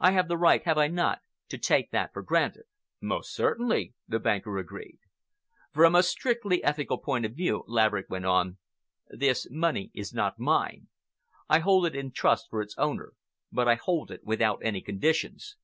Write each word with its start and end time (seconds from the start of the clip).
I 0.00 0.12
have 0.12 0.28
the 0.28 0.38
right, 0.38 0.64
have 0.64 0.78
I 0.78 0.86
not, 0.88 1.20
to 1.50 1.58
take 1.58 1.90
that 1.90 2.14
for 2.14 2.22
granted?" 2.22 2.62
"Most 3.02 3.34
certainly," 3.34 3.92
the 4.08 4.18
banker 4.18 4.56
agreed. 4.56 4.98
"From 5.74 5.94
a 5.94 6.02
strictly 6.02 6.64
ethical 6.64 6.96
point 6.96 7.26
of 7.26 7.34
view," 7.36 7.64
Laverick 7.66 8.08
went 8.08 8.24
on, 8.24 8.56
"this 9.08 9.46
money 9.50 9.90
is 9.92 10.14
not 10.14 10.38
mine. 10.38 10.88
I 11.50 11.58
hold 11.58 11.84
it 11.84 11.94
in 11.94 12.12
trust 12.12 12.46
for 12.48 12.62
its 12.62 12.78
owner, 12.78 13.12
but 13.52 13.68
I 13.68 13.74
hold 13.74 14.10
it 14.10 14.24
without 14.24 14.60
any 14.64 14.80
conditions. 14.80 15.56